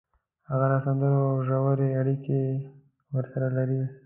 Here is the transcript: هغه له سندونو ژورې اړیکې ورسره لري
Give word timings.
هغه 0.49 0.65
له 0.71 0.77
سندونو 0.85 1.21
ژورې 1.47 1.87
اړیکې 2.01 2.39
ورسره 3.15 3.47
لري 3.57 3.81